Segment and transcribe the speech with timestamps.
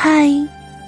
[0.00, 0.30] 嗨，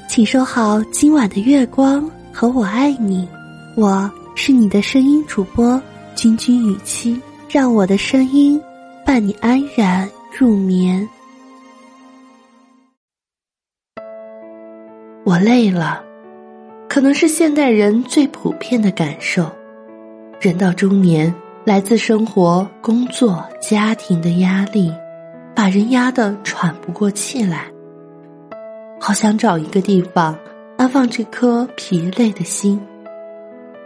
[0.06, 3.29] 请收好今晚的月光和我爱你，
[3.75, 5.82] 我是你的声音主播
[6.14, 8.62] 君君雨期，让我的声音
[9.04, 11.08] 伴你安然入眠。
[15.24, 16.04] 我累了，
[16.88, 19.50] 可能是现代人最普遍的感受。
[20.40, 21.34] 人到中年，
[21.64, 24.95] 来自生活、工作、家庭的压力，
[25.52, 27.66] 把人压得喘不过气来。
[29.03, 30.39] 好想找一个地方
[30.77, 32.79] 安放这颗疲累的心，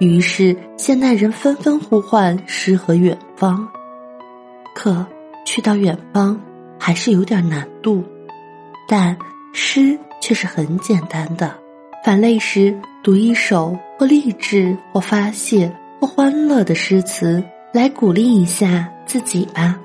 [0.01, 3.67] 于是现代人纷纷呼唤诗和远方。
[4.75, 5.07] 可
[5.47, 6.39] 去到远方
[6.79, 8.03] 还是有点难度，
[8.89, 9.17] 但
[9.53, 11.55] 诗却是很简单的。
[12.05, 19.79] 反累时读一首或励志或发泄或欢乐的诗词，来鼓励一下自己吧。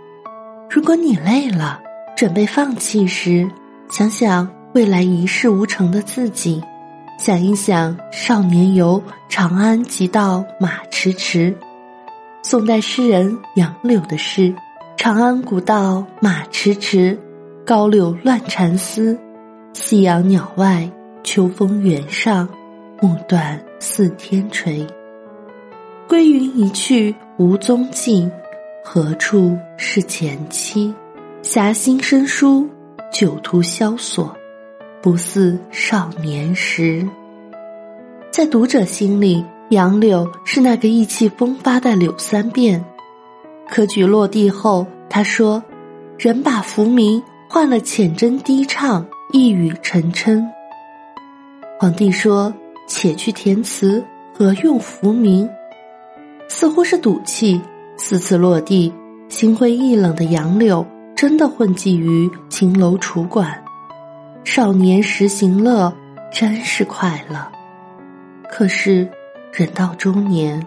[0.70, 1.80] 如果你累了，
[2.18, 3.48] 准备放弃时，
[3.92, 4.59] 想想。
[4.74, 6.62] 未来一事无成的自己，
[7.18, 11.56] 想一想少年游长安即到马迟迟。
[12.44, 14.54] 宋代诗人杨柳的诗
[14.96, 17.18] ：“长安古道马迟迟，
[17.66, 19.20] 高柳乱蝉丝。
[19.74, 20.88] 夕阳鸟外，
[21.24, 22.48] 秋风原上，
[23.02, 24.86] 暮断似天垂。
[26.08, 28.30] 归云一去无踪迹，
[28.84, 30.94] 何处是前妻？
[31.42, 32.70] 侠心生疏，
[33.12, 34.32] 酒徒萧索。”
[35.02, 37.08] 不似少年时，
[38.32, 42.84] 在读者心里，杨柳是那个意气风发的柳三变。
[43.70, 45.64] 科举落地后，他说
[46.20, 50.46] ：“人把浮名换了浅斟低唱，一语成谶。”
[51.80, 52.54] 皇帝说
[52.86, 54.04] ：“且去填词，
[54.34, 55.50] 何用浮名？”
[56.50, 57.62] 似乎是赌气。
[57.96, 58.94] 四次落地，
[59.30, 63.62] 心灰意冷的杨柳真的混迹于青楼楚馆。
[64.44, 65.94] 少年时行乐，
[66.32, 67.40] 真是快乐。
[68.50, 69.08] 可是
[69.54, 70.66] 人到中年，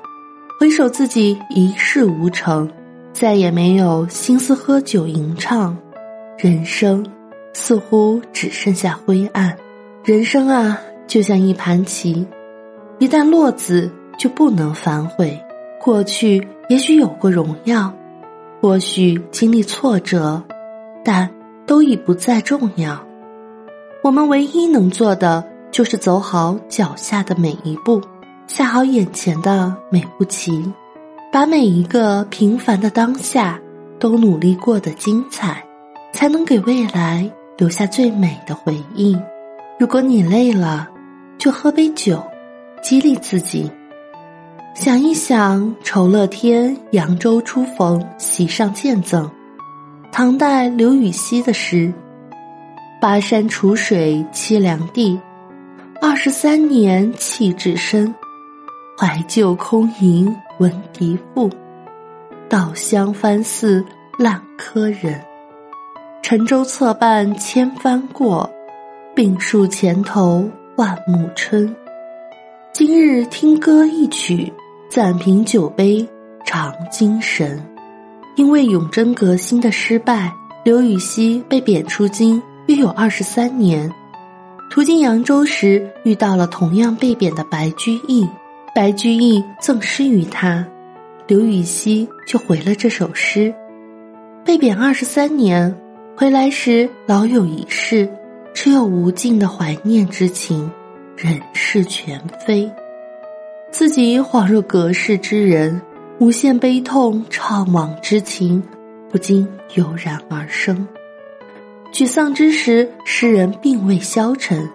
[0.60, 2.70] 回首自己一事无成，
[3.12, 5.76] 再也没有心思喝酒吟唱，
[6.38, 7.04] 人生
[7.52, 9.56] 似乎只剩下灰暗。
[10.04, 12.26] 人生啊，就像一盘棋，
[12.98, 15.38] 一旦落子就不能反悔。
[15.80, 17.92] 过去也许有过荣耀，
[18.60, 20.40] 或许经历挫折，
[21.04, 21.28] 但
[21.66, 23.04] 都已不再重要。
[24.02, 28.02] 我们唯一能做的，就是走好脚下的每一步，
[28.48, 30.72] 下好眼前的每步棋，
[31.32, 33.60] 把每一个平凡的当下
[34.00, 35.64] 都努力过得精彩，
[36.12, 39.16] 才能给未来留下最美的回忆。
[39.78, 40.88] 如果你累了，
[41.38, 42.20] 就喝杯酒，
[42.82, 43.70] 激励自己。
[44.74, 49.30] 想一想，酬乐天扬州初逢，席上见赠，
[50.10, 51.92] 唐代刘禹锡的诗。
[53.02, 55.20] 巴山楚水凄凉地，
[56.00, 58.14] 二十三年弃置身。
[58.96, 61.50] 怀旧空吟闻笛赋，
[62.48, 63.84] 稻香翻似
[64.16, 65.20] 烂柯人。
[66.22, 68.48] 沉舟侧畔千帆过，
[69.16, 71.74] 病树前头万木春。
[72.72, 74.52] 今日听歌一曲，
[74.88, 76.08] 暂凭酒杯
[76.44, 77.60] 长精神。
[78.36, 80.32] 因为永贞革新的失败，
[80.62, 82.40] 刘禹锡被贬出京。
[82.66, 83.90] 约有二十三年，
[84.70, 88.28] 途经扬州时遇到了同样被贬的白居易，
[88.74, 90.64] 白居易赠诗于他，
[91.26, 93.52] 刘禹锡就回了这首诗。
[94.44, 95.76] 被贬二十三年，
[96.16, 98.08] 回来时老友已逝，
[98.54, 100.70] 只有无尽的怀念之情，
[101.16, 102.70] 人事全非，
[103.72, 105.82] 自己恍若隔世之人，
[106.20, 108.62] 无限悲痛怅惘之情，
[109.10, 110.86] 不禁油然而生。
[111.92, 114.66] 沮丧之时，诗人并未消沉。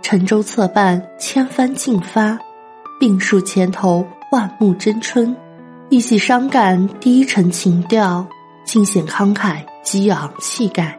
[0.00, 2.38] 沉舟侧畔千帆竞发，
[2.98, 5.36] 病树前头万木争春。
[5.90, 8.26] 一袭伤感低沉情调，
[8.64, 10.98] 尽显慷慨激昂气概。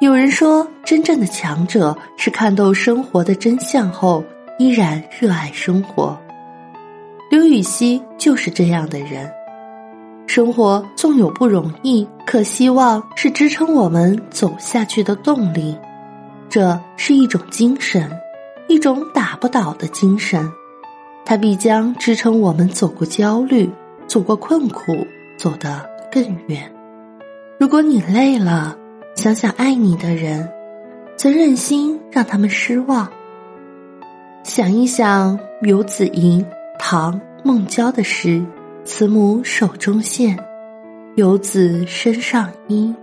[0.00, 4.24] 有人说，真正的强者是看透生活的真相后
[4.60, 6.16] 依然热爱生活。
[7.28, 9.28] 刘禹锡就是这样的人。
[10.26, 15.76] 生活纵有不容易，可希望是支撑我们走下去的动力。
[16.48, 18.10] 这是一种精神，
[18.68, 20.50] 一种打不倒的精神，
[21.24, 23.70] 它必将支撑我们走过焦虑，
[24.06, 25.06] 走过困苦，
[25.36, 26.72] 走得更远。
[27.58, 28.76] 如果你累了，
[29.14, 30.48] 想想爱你的人，
[31.16, 33.08] 怎忍心让他们失望？
[34.42, 36.44] 想一想游子吟
[36.78, 38.44] 唐孟郊的诗。
[38.84, 40.38] 慈母手中线，
[41.16, 42.94] 游子身上衣。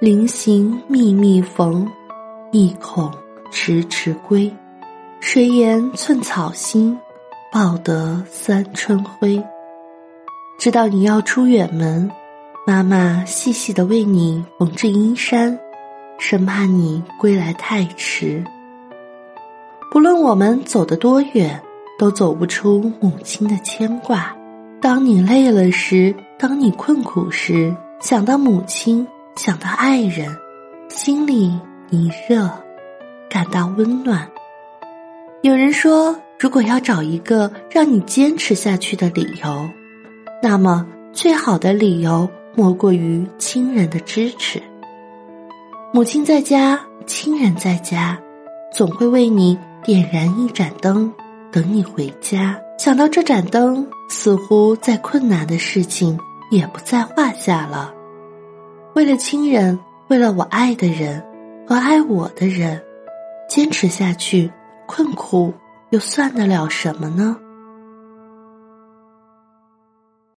[0.00, 1.86] 临行密密缝，
[2.52, 3.12] 意恐
[3.50, 4.50] 迟迟归。
[5.18, 6.96] 谁言寸草心，
[7.52, 9.42] 报得三春晖。
[10.58, 12.08] 知道你要出远门，
[12.64, 15.58] 妈妈细细的为你缝制衣衫，
[16.18, 18.42] 生怕你归来太迟。
[19.90, 21.60] 不论我们走得多远，
[21.98, 24.34] 都走不出母亲的牵挂。
[24.80, 29.06] 当你累了时，当你困苦时，想到母亲，
[29.36, 30.34] 想到爱人，
[30.88, 31.52] 心里
[31.90, 32.50] 一热，
[33.28, 34.26] 感到温暖。
[35.42, 39.68] 有人说，如果要找一个让你坚持下去的理由，
[40.42, 44.62] 那么最好的理由莫过于亲人的支持。
[45.92, 48.18] 母亲在家，亲人在家，
[48.72, 51.12] 总会为你点燃一盏灯，
[51.52, 52.58] 等你回家。
[52.82, 56.18] 想到这盏灯，似乎再困难的事情
[56.50, 57.92] 也不在话下了。
[58.94, 59.78] 为了亲人，
[60.08, 61.22] 为了我爱的人
[61.68, 62.82] 和爱我的人，
[63.50, 64.50] 坚持下去，
[64.86, 65.52] 困苦
[65.90, 67.36] 又算得了什么呢？